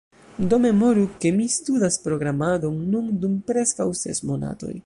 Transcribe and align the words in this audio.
Do 0.51 0.57
memoru, 0.63 1.03
ke 1.25 1.33
mi 1.35 1.45
studas 1.57 1.99
programadon 2.07 2.81
nun 2.95 3.15
dum 3.25 3.39
preskaŭ 3.51 3.91
ses 4.05 4.29
monatoj. 4.33 4.77